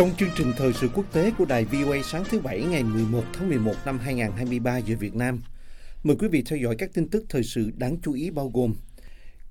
[0.00, 3.22] Trong chương trình thời sự quốc tế của đài VOA sáng thứ Bảy ngày 11
[3.32, 5.40] tháng 11 năm 2023 giờ Việt Nam,
[6.02, 8.74] mời quý vị theo dõi các tin tức thời sự đáng chú ý bao gồm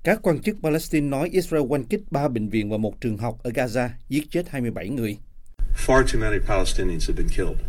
[0.02, 3.38] các quan chức Palestine nói Israel oanh kích ba bệnh viện và một trường học
[3.42, 5.18] ở Gaza, giết chết 27 người.
[5.86, 7.62] Far too many Palestinians have been killed.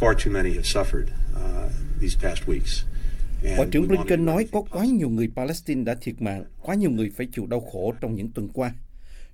[0.00, 1.70] Far too many have suffered uh,
[2.00, 2.86] these past weeks.
[3.56, 7.10] Ngoại trưởng Blinken nói có quá nhiều người Palestine đã thiệt mạng, quá nhiều người
[7.16, 8.72] phải chịu đau khổ trong những tuần qua.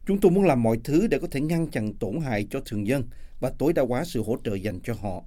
[0.06, 2.88] Chúng tôi muốn làm mọi thứ để có thể ngăn chặn tổn hại cho thường
[2.88, 3.04] dân
[3.40, 5.24] và tối đa hóa sự hỗ trợ dành cho họ.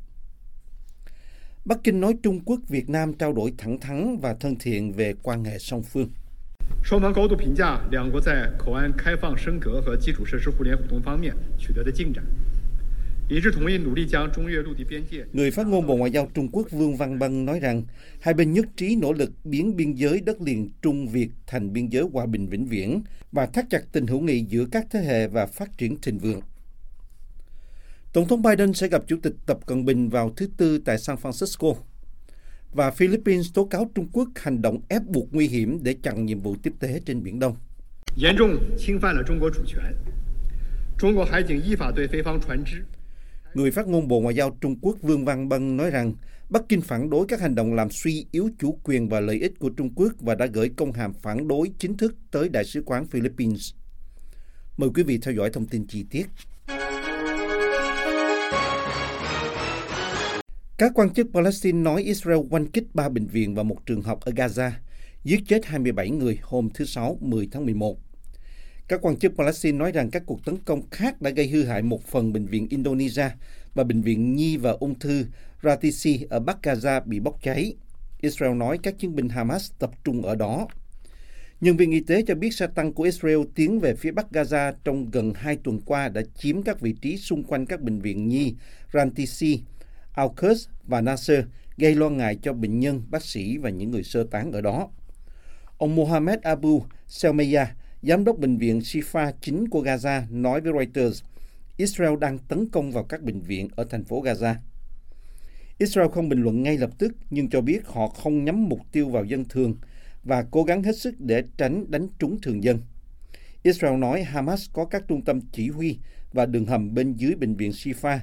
[1.64, 5.14] Bắc Kinh nói Trung Quốc Việt Nam trao đổi thẳng thắn và thân thiện về
[5.22, 6.08] quan hệ song phương.
[6.82, 12.24] 双方高度评价两国在口岸开放升格和基础设施互联互通方面取得的进展，
[15.33, 17.83] Người phát ngôn Bộ Ngoại giao Trung Quốc Vương Văn Bân nói rằng
[18.19, 21.89] hai bên nhất trí nỗ lực biến biên giới đất liền Trung Việt thành biên
[21.89, 25.27] giới hòa bình vĩnh viễn và thắt chặt tình hữu nghị giữa các thế hệ
[25.27, 26.41] và phát triển thịnh vượng.
[28.13, 31.17] Tổng thống Biden sẽ gặp Chủ tịch Tập Cận Bình vào thứ Tư tại San
[31.21, 31.75] Francisco.
[32.73, 36.39] Và Philippines tố cáo Trung Quốc hành động ép buộc nguy hiểm để chặn nhiệm
[36.39, 37.55] vụ tiếp tế trên Biển Đông.
[43.55, 46.13] Người phát ngôn Bộ Ngoại giao Trung Quốc Vương Văn Bân nói rằng
[46.49, 49.59] Bắc Kinh phản đối các hành động làm suy yếu chủ quyền và lợi ích
[49.59, 52.83] của Trung Quốc và đã gửi công hàm phản đối chính thức tới Đại sứ
[52.85, 53.73] quán Philippines.
[54.77, 56.25] Mời quý vị theo dõi thông tin chi tiết.
[60.77, 64.19] Các quan chức Palestine nói Israel oanh kích ba bệnh viện và một trường học
[64.21, 64.71] ở Gaza,
[65.23, 67.97] giết chết 27 người hôm thứ Sáu 10 tháng 11.
[68.87, 71.81] Các quan chức Palestine nói rằng các cuộc tấn công khác đã gây hư hại
[71.81, 73.29] một phần bệnh viện Indonesia
[73.73, 75.25] và bệnh viện Nhi và ung thư
[75.63, 77.75] Ratisi ở Bắc Gaza bị bốc cháy.
[78.21, 80.67] Israel nói các chiến binh Hamas tập trung ở đó.
[81.61, 84.73] Nhân viên y tế cho biết xe tăng của Israel tiến về phía Bắc Gaza
[84.83, 88.27] trong gần hai tuần qua đã chiếm các vị trí xung quanh các bệnh viện
[88.27, 88.55] Nhi,
[88.93, 89.61] Rantisi,
[90.15, 91.43] Al-Quds và Nasser,
[91.77, 94.89] gây lo ngại cho bệnh nhân, bác sĩ và những người sơ tán ở đó.
[95.77, 97.65] Ông Mohamed Abu Selmeya,
[98.07, 101.23] giám đốc bệnh viện Shifa chính của Gaza, nói với Reuters,
[101.77, 104.55] Israel đang tấn công vào các bệnh viện ở thành phố Gaza.
[105.77, 109.09] Israel không bình luận ngay lập tức nhưng cho biết họ không nhắm mục tiêu
[109.09, 109.75] vào dân thường
[110.23, 112.79] và cố gắng hết sức để tránh đánh trúng thường dân.
[113.63, 115.97] Israel nói Hamas có các trung tâm chỉ huy
[116.33, 118.19] và đường hầm bên dưới bệnh viện Shifa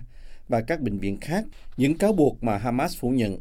[0.48, 1.44] và các bệnh viện khác,
[1.76, 3.38] những cáo buộc mà Hamas phủ nhận.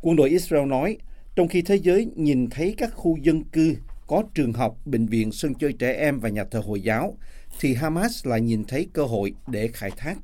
[0.00, 0.96] Quân đội Israel nói,
[1.36, 3.76] trong khi thế giới nhìn thấy các khu dân cư
[4.12, 7.16] có trường học, bệnh viện, sân chơi trẻ em và nhà thờ Hồi giáo,
[7.60, 10.18] thì Hamas lại nhìn thấy cơ hội để khai thác.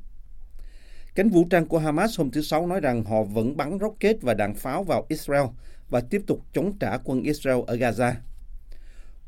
[1.14, 4.34] Cánh vũ trang của Hamas hôm thứ Sáu nói rằng họ vẫn bắn rocket và
[4.34, 5.44] đạn pháo vào Israel
[5.88, 8.12] và tiếp tục chống trả quân Israel ở Gaza.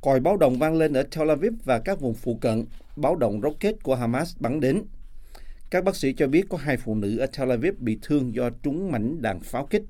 [0.00, 2.64] Còi báo động vang lên ở Tel Aviv và các vùng phụ cận,
[2.96, 4.82] báo động rocket của Hamas bắn đến.
[5.70, 8.50] Các bác sĩ cho biết có hai phụ nữ ở Tel Aviv bị thương do
[8.62, 9.82] trúng mảnh đạn pháo kích.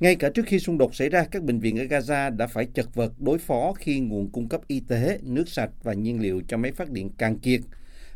[0.00, 2.66] Ngay cả trước khi xung đột xảy ra, các bệnh viện ở Gaza đã phải
[2.74, 6.42] chật vật đối phó khi nguồn cung cấp y tế, nước sạch và nhiên liệu
[6.48, 7.60] cho máy phát điện càng kiệt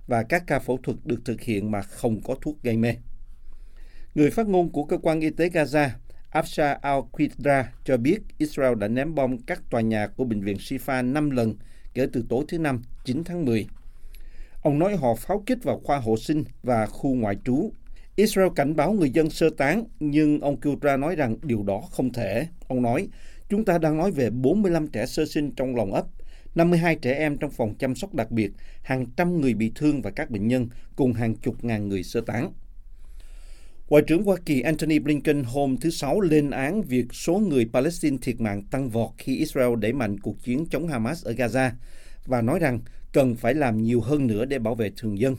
[0.07, 2.95] và các ca phẫu thuật được thực hiện mà không có thuốc gây mê.
[4.15, 5.89] Người phát ngôn của cơ quan y tế Gaza,
[6.33, 11.13] Afsha al-Qidra cho biết Israel đã ném bom các tòa nhà của bệnh viện Shifa
[11.13, 11.55] 5 lần
[11.95, 13.67] kể từ tối thứ Năm, 9 tháng 10.
[14.63, 17.73] Ông nói họ pháo kích vào khoa hộ sinh và khu ngoại trú.
[18.17, 22.13] Israel cảnh báo người dân sơ tán, nhưng ông Kutra nói rằng điều đó không
[22.13, 22.47] thể.
[22.69, 23.09] Ông nói,
[23.49, 26.07] chúng ta đang nói về 45 trẻ sơ sinh trong lòng ấp,
[26.55, 28.51] 52 trẻ em trong phòng chăm sóc đặc biệt,
[28.83, 32.21] hàng trăm người bị thương và các bệnh nhân, cùng hàng chục ngàn người sơ
[32.21, 32.53] tán.
[33.89, 38.17] Ngoại trưởng Hoa Kỳ Antony Blinken hôm thứ Sáu lên án việc số người Palestine
[38.23, 41.71] thiệt mạng tăng vọt khi Israel đẩy mạnh cuộc chiến chống Hamas ở Gaza
[42.27, 42.81] và nói rằng
[43.13, 45.37] cần phải làm nhiều hơn nữa để bảo vệ thường dân.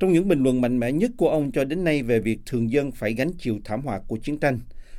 [0.00, 2.70] Trong những bình luận mạnh mẽ nhất của ông cho đến nay về việc thường
[2.70, 4.58] dân phải gánh chịu thảm họa của chiến tranh,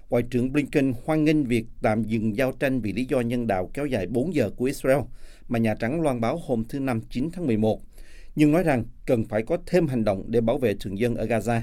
[0.09, 3.69] Ngoại trưởng Blinken hoan nghênh việc tạm dừng giao tranh vì lý do nhân đạo
[3.73, 4.99] kéo dài 4 giờ của Israel
[5.47, 7.81] mà Nhà Trắng loan báo hôm thứ Năm 9 tháng 11,
[8.35, 11.25] nhưng nói rằng cần phải có thêm hành động để bảo vệ thường dân ở
[11.25, 11.61] Gaza.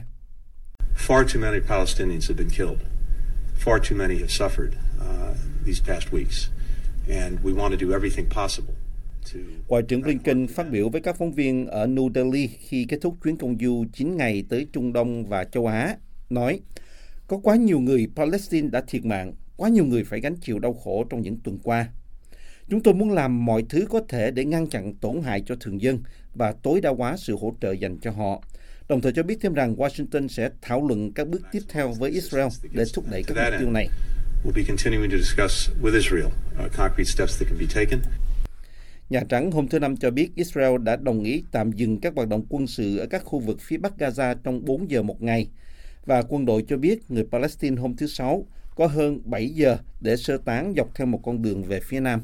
[1.08, 2.78] Far too many Palestinians have been killed.
[3.64, 4.70] Far too many have suffered
[5.00, 5.36] uh,
[5.66, 6.50] these past weeks.
[7.10, 8.74] And we want to do everything possible
[9.68, 13.16] Ngoại trưởng Blinken phát biểu với các phóng viên ở New Delhi khi kết thúc
[13.24, 15.96] chuyến công du 9 ngày tới Trung Đông và châu Á,
[16.30, 16.60] nói
[17.26, 20.72] có quá nhiều người Palestine đã thiệt mạng, quá nhiều người phải gánh chịu đau
[20.72, 21.88] khổ trong những tuần qua.
[22.68, 25.82] Chúng tôi muốn làm mọi thứ có thể để ngăn chặn tổn hại cho thường
[25.82, 26.02] dân
[26.34, 28.42] và tối đa hóa sự hỗ trợ dành cho họ.
[28.88, 32.10] Đồng thời cho biết thêm rằng Washington sẽ thảo luận các bước tiếp theo với
[32.10, 33.88] Israel để thúc đẩy các mục tiêu này.
[34.44, 38.00] We'll be continuing to discuss with Israel uh, concrete steps that can be taken.
[39.10, 42.28] Nhà Trắng hôm thứ Năm cho biết Israel đã đồng ý tạm dừng các hoạt
[42.28, 45.48] động quân sự ở các khu vực phía Bắc Gaza trong 4 giờ một ngày.
[46.06, 50.16] Và quân đội cho biết người Palestine hôm thứ Sáu có hơn 7 giờ để
[50.16, 52.22] sơ tán dọc theo một con đường về phía Nam.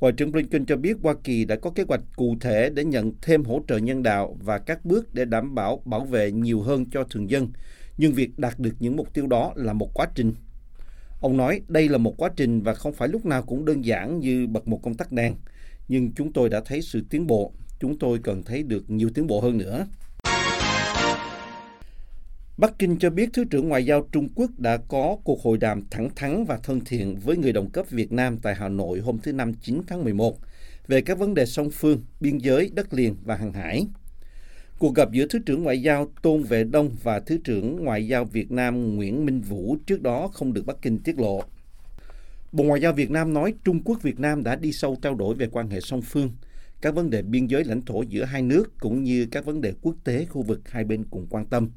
[0.00, 3.12] Ngoại trưởng Blinken cho biết Hoa Kỳ đã có kế hoạch cụ thể để nhận
[3.22, 6.86] thêm hỗ trợ nhân đạo và các bước để đảm bảo bảo vệ nhiều hơn
[6.92, 7.48] cho thường dân.
[7.96, 10.32] Nhưng việc đạt được những mục tiêu đó là một quá trình.
[11.20, 14.20] Ông nói đây là một quá trình và không phải lúc nào cũng đơn giản
[14.20, 15.34] như bật một công tắc đèn.
[15.88, 17.52] Nhưng chúng tôi đã thấy sự tiến bộ.
[17.80, 19.86] Chúng tôi cần thấy được nhiều tiến bộ hơn nữa.
[22.56, 25.82] Bắc Kinh cho biết Thứ trưởng Ngoại giao Trung Quốc đã có cuộc hội đàm
[25.90, 29.18] thẳng thắn và thân thiện với người đồng cấp Việt Nam tại Hà Nội hôm
[29.18, 30.38] thứ Năm 9 tháng 11
[30.86, 33.86] về các vấn đề song phương, biên giới, đất liền và hàng hải.
[34.78, 38.24] Cuộc gặp giữa Thứ trưởng Ngoại giao Tôn Vệ Đông và Thứ trưởng Ngoại giao
[38.24, 41.42] Việt Nam Nguyễn Minh Vũ trước đó không được Bắc Kinh tiết lộ.
[42.52, 45.34] Bộ Ngoại giao Việt Nam nói Trung Quốc Việt Nam đã đi sâu trao đổi
[45.34, 46.30] về quan hệ song phương,
[46.80, 49.72] các vấn đề biên giới lãnh thổ giữa hai nước cũng như các vấn đề
[49.82, 51.70] quốc tế khu vực hai bên cùng quan tâm.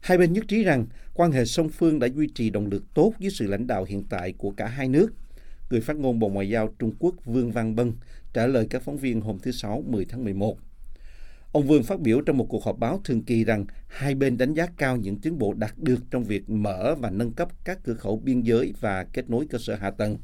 [0.00, 3.12] Hai bên nhất trí rằng quan hệ song phương đã duy trì động lực tốt
[3.18, 5.08] dưới sự lãnh đạo hiện tại của cả hai nước.
[5.70, 7.92] Người phát ngôn Bộ Ngoại giao Trung Quốc Vương Văn Bân
[8.32, 10.58] trả lời các phóng viên hôm thứ Sáu 10 tháng 11.
[11.55, 14.53] Ông Vương phát biểu trong một cuộc họp báo thường kỳ rằng hai bên đánh
[14.53, 17.93] giá cao những tiến bộ đạt được trong việc mở và nâng cấp các cửa
[17.93, 20.17] khẩu biên giới và kết nối cơ sở hạ tầng.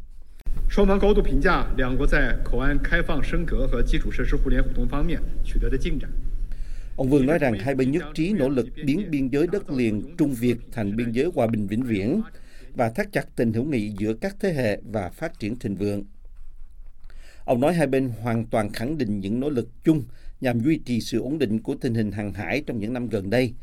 [0.70, 6.10] 双方高度评价两国在口岸开放升格和基础设施互联互通方面取得的进展。
[6.98, 10.16] Ông Vương nói rằng hai bên nhất trí nỗ lực biến biên giới đất liền
[10.18, 12.22] Trung Việt thành biên giới hòa bình vĩnh viễn
[12.76, 16.04] và thắt chặt tình hữu nghị giữa các thế hệ và phát triển thịnh vượng.
[17.46, 20.04] Ông nói hai bên hoàn toàn khẳng định những nỗ lực chung
[20.43, 23.31] nhằm duy trì sự ổn định của tình hình hàng hải trong những năm gần
[23.31, 23.55] đây,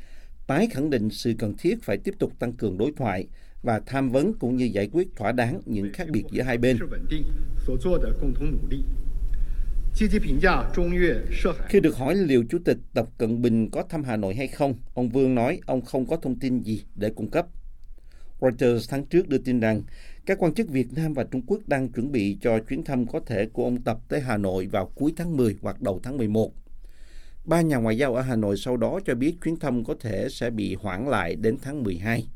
[0.47, 3.27] tái khẳng định sự cần thiết phải tiếp tục tăng cường đối thoại
[3.63, 6.77] và tham vấn cũng như giải quyết thỏa đáng những khác biệt giữa hai bên.
[11.69, 14.73] Khi được hỏi liệu Chủ tịch Tập Cận Bình có thăm Hà Nội hay không,
[14.93, 17.47] ông Vương nói ông không có thông tin gì để cung cấp.
[18.41, 19.83] Reuters tháng trước đưa tin rằng
[20.25, 23.19] các quan chức Việt Nam và Trung Quốc đang chuẩn bị cho chuyến thăm có
[23.19, 26.51] thể của ông Tập tới Hà Nội vào cuối tháng 10 hoặc đầu tháng 11.
[27.45, 30.27] Ba nhà ngoại giao ở Hà Nội sau đó cho biết chuyến thăm có thể
[30.29, 32.27] sẽ bị hoãn lại đến tháng 12.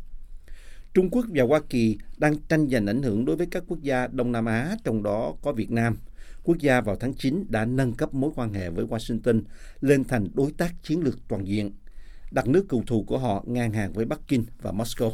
[0.94, 4.08] Trung Quốc và Hoa Kỳ đang tranh giành ảnh hưởng đối với các quốc gia
[4.08, 5.98] Đông Nam Á, trong đó có Việt Nam.
[6.44, 9.42] Quốc gia vào tháng 9 đã nâng cấp mối quan hệ với Washington
[9.82, 11.72] lên thành đối tác chiến lược toàn diện,
[12.32, 15.12] đặt nước cựu thù của họ ngang hàng với Bắc Kinh và Moscow.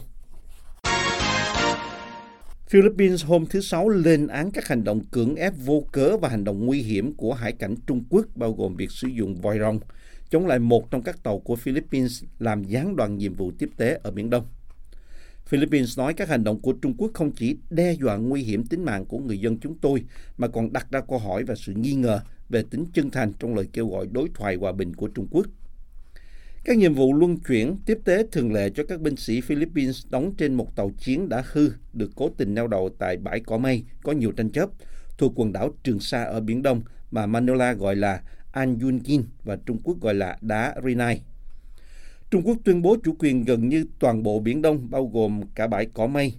[2.70, 6.44] Philippines hôm thứ Sáu lên án các hành động cưỡng ép vô cớ và hành
[6.44, 9.80] động nguy hiểm của hải cảnh Trung Quốc, bao gồm việc sử dụng vòi rồng,
[10.30, 14.00] chống lại một trong các tàu của Philippines làm gián đoạn nhiệm vụ tiếp tế
[14.04, 14.46] ở Biển Đông.
[15.46, 18.86] Philippines nói các hành động của Trung Quốc không chỉ đe dọa nguy hiểm tính
[18.86, 20.04] mạng của người dân chúng tôi,
[20.38, 22.20] mà còn đặt ra câu hỏi và sự nghi ngờ
[22.50, 25.46] về tính chân thành trong lời kêu gọi đối thoại hòa bình của Trung Quốc.
[26.64, 30.34] Các nhiệm vụ luân chuyển tiếp tế thường lệ cho các binh sĩ Philippines đóng
[30.38, 33.84] trên một tàu chiến đã hư được cố tình neo đậu tại bãi cỏ mây
[34.04, 34.70] có nhiều tranh chấp
[35.18, 39.58] thuộc quần đảo Trường Sa ở Biển Đông mà Manila gọi là An Yunkin và
[39.66, 41.22] Trung Quốc gọi là đá Rinai.
[42.32, 45.68] Trung Quốc tuyên bố chủ quyền gần như toàn bộ Biển Đông bao gồm cả
[45.68, 46.34] bãi cỏ mây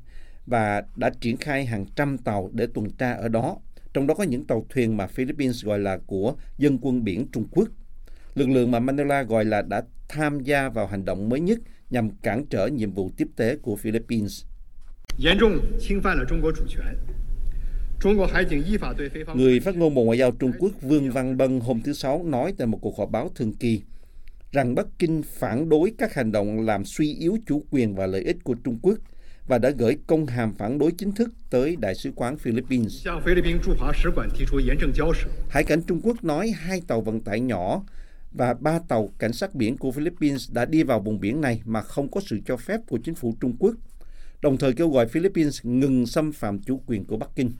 [0.47, 3.57] và đã triển khai hàng trăm tàu để tuần tra ở đó,
[3.95, 7.45] trong đó có những tàu thuyền mà Philippines gọi là của dân quân biển Trung
[7.51, 7.69] Quốc.
[8.35, 11.59] Lực lượng mà Manila gọi là đã tham gia vào hành động mới nhất
[11.91, 14.45] nhằm cản trở nhiệm vụ tiếp tế của Philippines.
[19.35, 22.55] Người phát ngôn Bộ Ngoại giao Trung Quốc Vương Văn Bân hôm thứ Sáu nói
[22.59, 23.83] tại một cuộc họp báo thường kỳ
[24.53, 28.23] rằng Bắc Kinh phản đối các hành động làm suy yếu chủ quyền và lợi
[28.23, 28.99] ích của Trung Quốc
[29.47, 33.07] và đã gửi công hàm phản đối chính thức tới Đại sứ quán Philippines.
[35.49, 37.83] Hải cảnh Trung Quốc nói hai tàu vận tải nhỏ
[38.33, 41.83] và ba tàu cảnh sát biển của Philippines đã đi vào vùng biển này mà
[41.83, 43.75] không có sự cho phép của chính phủ Trung Quốc,
[44.43, 47.53] đồng thời kêu gọi Philippines ngừng xâm phạm chủ quyền của Bắc Kinh.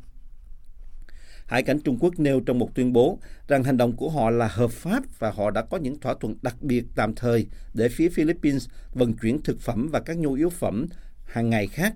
[1.47, 4.49] Hải cảnh Trung Quốc nêu trong một tuyên bố rằng hành động của họ là
[4.49, 8.09] hợp pháp và họ đã có những thỏa thuận đặc biệt tạm thời để phía
[8.09, 10.87] Philippines vận chuyển thực phẩm và các nhu yếu phẩm
[11.25, 11.95] hàng ngày khác.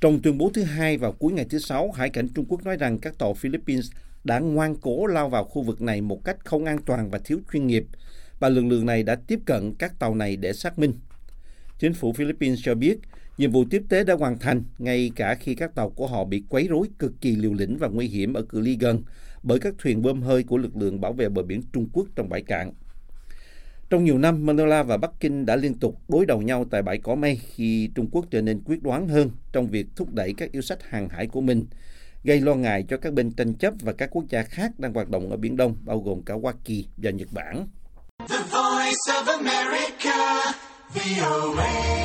[0.00, 2.76] Trong tuyên bố thứ hai vào cuối ngày thứ Sáu, Hải cảnh Trung Quốc nói
[2.76, 3.90] rằng các tàu Philippines
[4.24, 7.38] đã ngoan cố lao vào khu vực này một cách không an toàn và thiếu
[7.52, 7.84] chuyên nghiệp
[8.40, 10.92] và lực lượng này đã tiếp cận các tàu này để xác minh.
[11.78, 12.98] Chính phủ Philippines cho biết
[13.38, 16.42] nhiệm vụ tiếp tế đã hoàn thành ngay cả khi các tàu của họ bị
[16.48, 19.02] quấy rối cực kỳ liều lĩnh và nguy hiểm ở cự ly gần
[19.42, 22.28] bởi các thuyền bơm hơi của lực lượng bảo vệ bờ biển Trung Quốc trong
[22.28, 22.72] bãi cạn.
[23.90, 26.98] Trong nhiều năm, Manila và Bắc Kinh đã liên tục đối đầu nhau tại bãi
[26.98, 30.52] cỏ mây khi Trung Quốc trở nên quyết đoán hơn trong việc thúc đẩy các
[30.52, 31.66] yêu sách hàng hải của mình,
[32.24, 35.08] gây lo ngại cho các bên tranh chấp và các quốc gia khác đang hoạt
[35.08, 37.66] động ở Biển Đông, bao gồm cả Hoa Kỳ và Nhật Bản.
[38.28, 40.52] The voice of America,
[40.94, 42.00] VOA.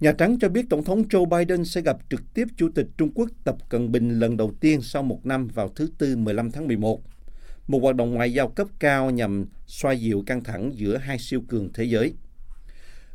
[0.00, 3.10] Nhà Trắng cho biết Tổng thống Joe Biden sẽ gặp trực tiếp Chủ tịch Trung
[3.14, 6.66] Quốc Tập Cận Bình lần đầu tiên sau một năm vào thứ Tư 15 tháng
[6.66, 7.00] 11.
[7.66, 11.42] Một hoạt động ngoại giao cấp cao nhằm xoa dịu căng thẳng giữa hai siêu
[11.48, 12.14] cường thế giới.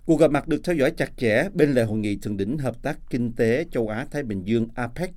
[0.06, 2.82] Cuộc gặp mặt được theo dõi chặt chẽ bên lề hội nghị thượng đỉnh hợp
[2.82, 5.12] tác kinh tế châu Á-Thái Bình Dương APEC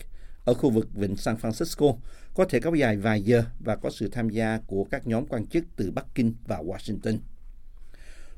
[0.45, 1.97] ở khu vực Vịnh San Francisco
[2.35, 5.47] có thể kéo dài vài giờ và có sự tham gia của các nhóm quan
[5.47, 7.19] chức từ Bắc Kinh và Washington.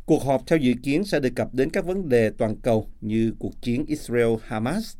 [0.07, 3.33] Cuộc họp theo dự kiến sẽ đề cập đến các vấn đề toàn cầu như
[3.39, 4.95] cuộc chiến Israel-Hamas,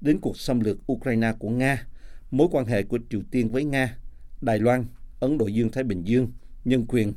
[0.00, 1.86] đến cuộc xâm lược Ukraine của Nga,
[2.30, 3.96] mối quan hệ của Triều Tiên với Nga,
[4.40, 4.84] Đài Loan,
[5.20, 6.32] Ấn Độ Dương-Thái Bình Dương,
[6.64, 7.12] nhân quyền,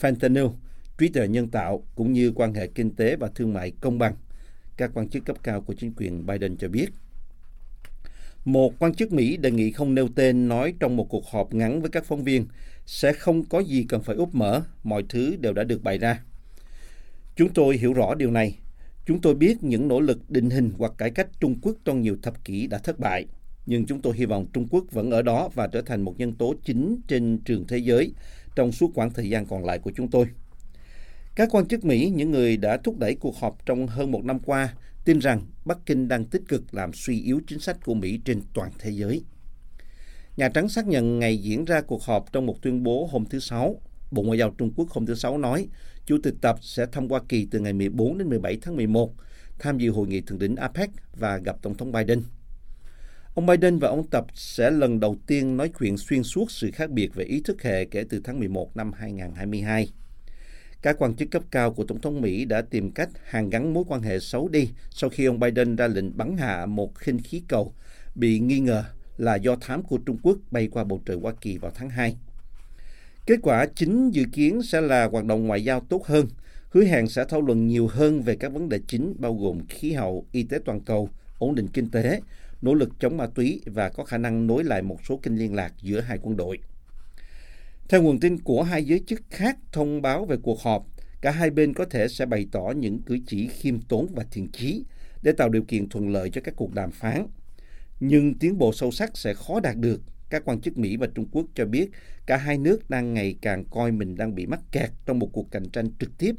[0.00, 0.52] fentanyl,
[0.98, 4.14] trí tuệ nhân tạo cũng như quan hệ kinh tế và thương mại công bằng.
[4.76, 6.86] Các quan chức cấp cao của chính quyền Biden cho biết.
[8.44, 11.80] Một quan chức Mỹ đề nghị không nêu tên nói trong một cuộc họp ngắn
[11.80, 12.46] với các phóng viên
[12.86, 16.22] sẽ không có gì cần phải úp mở, mọi thứ đều đã được bày ra.
[17.36, 18.58] Chúng tôi hiểu rõ điều này.
[19.06, 22.16] Chúng tôi biết những nỗ lực định hình hoặc cải cách Trung Quốc trong nhiều
[22.22, 23.26] thập kỷ đã thất bại.
[23.66, 26.34] Nhưng chúng tôi hy vọng Trung Quốc vẫn ở đó và trở thành một nhân
[26.34, 28.12] tố chính trên trường thế giới
[28.56, 30.26] trong suốt quãng thời gian còn lại của chúng tôi.
[31.34, 34.38] Các quan chức Mỹ, những người đã thúc đẩy cuộc họp trong hơn một năm
[34.38, 34.74] qua,
[35.08, 38.42] tin rằng Bắc Kinh đang tích cực làm suy yếu chính sách của Mỹ trên
[38.54, 39.22] toàn thế giới.
[40.36, 43.38] Nhà Trắng xác nhận ngày diễn ra cuộc họp trong một tuyên bố hôm thứ
[43.38, 43.80] Sáu.
[44.10, 45.68] Bộ Ngoại giao Trung Quốc hôm thứ Sáu nói,
[46.06, 49.12] Chủ tịch Tập sẽ thăm Hoa Kỳ từ ngày 14 đến 17 tháng 11,
[49.58, 52.22] tham dự hội nghị thượng đỉnh APEC và gặp Tổng thống Biden.
[53.34, 56.90] Ông Biden và ông Tập sẽ lần đầu tiên nói chuyện xuyên suốt sự khác
[56.90, 59.88] biệt về ý thức hệ kể từ tháng 11 năm 2022.
[60.82, 63.84] Các quan chức cấp cao của Tổng thống Mỹ đã tìm cách hàn gắn mối
[63.88, 67.42] quan hệ xấu đi sau khi ông Biden ra lệnh bắn hạ một khinh khí
[67.48, 67.72] cầu
[68.14, 68.84] bị nghi ngờ
[69.16, 72.16] là do thám của Trung Quốc bay qua bầu trời Hoa Kỳ vào tháng 2.
[73.26, 76.26] Kết quả chính dự kiến sẽ là hoạt động ngoại giao tốt hơn,
[76.70, 79.92] hứa hẹn sẽ thảo luận nhiều hơn về các vấn đề chính bao gồm khí
[79.92, 82.20] hậu, y tế toàn cầu, ổn định kinh tế,
[82.62, 85.54] nỗ lực chống ma túy và có khả năng nối lại một số kênh liên
[85.54, 86.58] lạc giữa hai quân đội.
[87.88, 90.86] Theo nguồn tin của hai giới chức khác thông báo về cuộc họp,
[91.20, 94.48] cả hai bên có thể sẽ bày tỏ những cử chỉ khiêm tốn và thiện
[94.52, 94.84] chí
[95.22, 97.26] để tạo điều kiện thuận lợi cho các cuộc đàm phán.
[98.00, 100.00] Nhưng tiến bộ sâu sắc sẽ khó đạt được.
[100.30, 101.90] Các quan chức Mỹ và Trung Quốc cho biết
[102.26, 105.50] cả hai nước đang ngày càng coi mình đang bị mắc kẹt trong một cuộc
[105.50, 106.34] cạnh tranh trực tiếp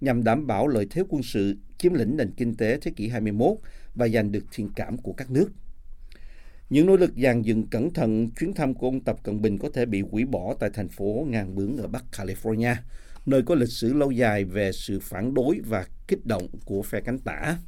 [0.00, 3.58] nhằm đảm bảo lợi thế quân sự, chiếm lĩnh nền kinh tế thế kỷ 21
[3.94, 5.48] và giành được thiện cảm của các nước.
[6.70, 9.70] Những nỗ lực dàn dựng cẩn thận chuyến thăm của ông Tập Cận Bình có
[9.74, 12.74] thể bị hủy bỏ tại thành phố ngang bướng ở Bắc California,
[13.26, 17.00] nơi có lịch sử lâu dài về sự phản đối và kích động của phe
[17.00, 17.58] cánh tả.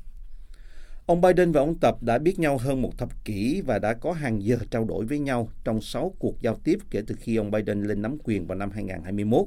[1.06, 4.12] Ông Biden và ông Tập đã biết nhau hơn một thập kỷ và đã có
[4.12, 7.50] hàng giờ trao đổi với nhau trong 6 cuộc giao tiếp kể từ khi ông
[7.50, 9.46] Biden lên nắm quyền vào năm 2021.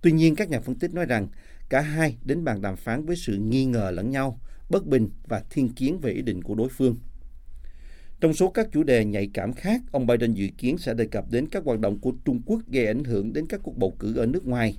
[0.00, 1.28] Tuy nhiên, các nhà phân tích nói rằng
[1.68, 4.40] cả hai đến bàn đàm phán với sự nghi ngờ lẫn nhau,
[4.70, 6.96] bất bình và thiên kiến về ý định của đối phương.
[8.20, 11.30] Trong số các chủ đề nhạy cảm khác, ông Biden dự kiến sẽ đề cập
[11.30, 14.16] đến các hoạt động của Trung Quốc gây ảnh hưởng đến các cuộc bầu cử
[14.16, 14.78] ở nước ngoài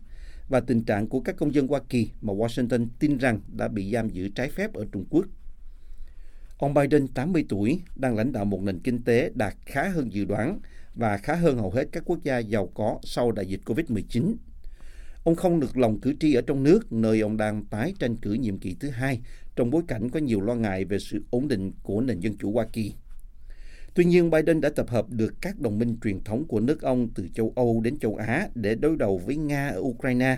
[0.49, 3.91] và tình trạng của các công dân Hoa Kỳ mà Washington tin rằng đã bị
[3.91, 5.25] giam giữ trái phép ở Trung Quốc.
[6.57, 10.25] Ông Biden, 80 tuổi, đang lãnh đạo một nền kinh tế đạt khá hơn dự
[10.25, 10.59] đoán
[10.95, 14.35] và khá hơn hầu hết các quốc gia giàu có sau đại dịch COVID-19.
[15.23, 18.33] Ông không được lòng cử tri ở trong nước, nơi ông đang tái tranh cử
[18.33, 19.21] nhiệm kỳ thứ hai,
[19.55, 22.51] trong bối cảnh có nhiều lo ngại về sự ổn định của nền dân chủ
[22.51, 22.93] Hoa Kỳ.
[23.95, 27.09] Tuy nhiên, Biden đã tập hợp được các đồng minh truyền thống của nước ông
[27.15, 30.37] từ châu Âu đến châu Á để đối đầu với Nga ở Ukraine,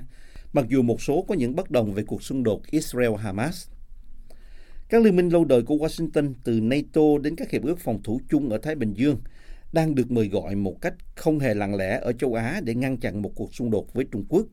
[0.53, 3.67] mặc dù một số có những bất đồng về cuộc xung đột Israel-Hamas.
[4.89, 8.21] Các liên minh lâu đời của Washington từ NATO đến các hiệp ước phòng thủ
[8.29, 9.17] chung ở Thái Bình Dương
[9.71, 12.97] đang được mời gọi một cách không hề lặng lẽ ở châu Á để ngăn
[12.97, 14.45] chặn một cuộc xung đột với Trung Quốc.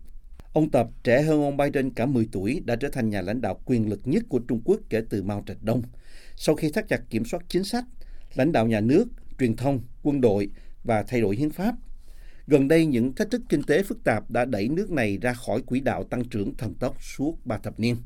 [0.53, 3.61] Ông Tập, trẻ hơn ông Biden cả 10 tuổi, đã trở thành nhà lãnh đạo
[3.65, 5.83] quyền lực nhất của Trung Quốc kể từ Mao Trạch Đông.
[6.37, 7.85] Sau khi thắt chặt kiểm soát chính sách,
[8.35, 9.05] lãnh đạo nhà nước,
[9.39, 10.49] truyền thông, quân đội
[10.85, 11.75] và thay đổi hiến pháp.
[12.47, 15.63] Gần đây, những thách thức kinh tế phức tạp đã đẩy nước này ra khỏi
[15.63, 17.97] quỹ đạo tăng trưởng thần tốc suốt ba thập niên.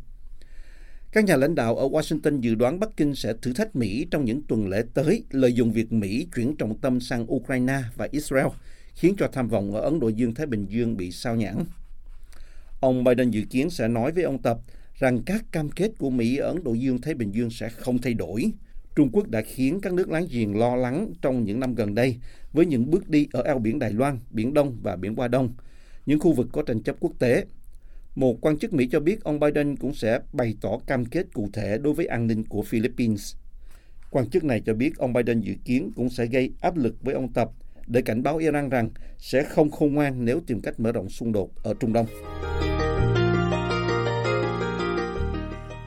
[1.13, 4.25] Các nhà lãnh đạo ở Washington dự đoán Bắc Kinh sẽ thử thách Mỹ trong
[4.25, 8.47] những tuần lễ tới, lợi dụng việc Mỹ chuyển trọng tâm sang Ukraine và Israel
[8.95, 11.57] khiến cho tham vọng ở Ấn Độ Dương-Thái Bình Dương bị sao nhãn.
[12.81, 14.59] Ông Biden dự kiến sẽ nói với ông Tập
[14.95, 18.15] rằng các cam kết của Mỹ ở Ấn Độ Dương-Thái Bình Dương sẽ không thay
[18.15, 18.53] đổi.
[18.99, 22.17] Trung Quốc đã khiến các nước láng giềng lo lắng trong những năm gần đây
[22.53, 25.55] với những bước đi ở eo biển Đài Loan, Biển Đông và Biển Hoa Đông,
[26.07, 27.45] những khu vực có tranh chấp quốc tế.
[28.15, 31.49] Một quan chức Mỹ cho biết ông Biden cũng sẽ bày tỏ cam kết cụ
[31.53, 33.35] thể đối với an ninh của Philippines.
[34.11, 37.15] Quan chức này cho biết ông Biden dự kiến cũng sẽ gây áp lực với
[37.15, 37.51] ông Tập
[37.87, 41.33] để cảnh báo Iran rằng sẽ không khôn ngoan nếu tìm cách mở rộng xung
[41.33, 42.07] đột ở Trung Đông.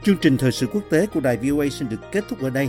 [0.04, 2.68] Chương trình thời sự quốc tế của đài VOA xin được kết thúc ở đây.